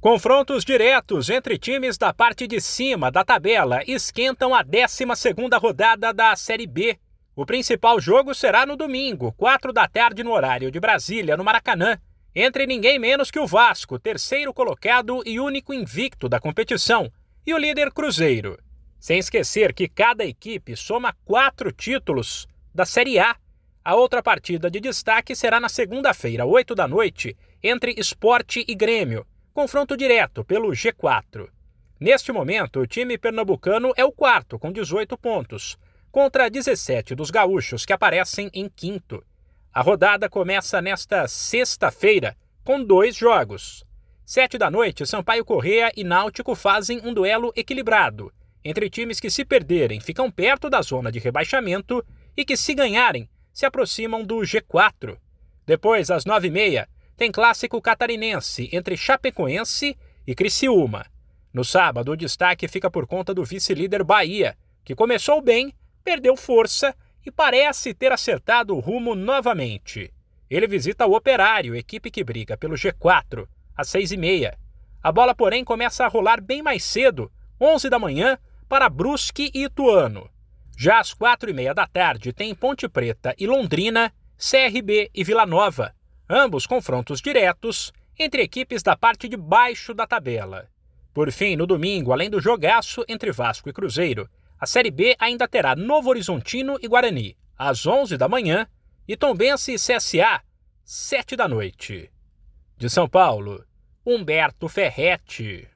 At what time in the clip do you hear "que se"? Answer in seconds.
49.18-49.44, 52.44-52.76